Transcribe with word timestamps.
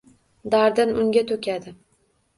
Dardin 0.53 0.95
unga 1.03 1.25
to’kadi. 1.33 1.79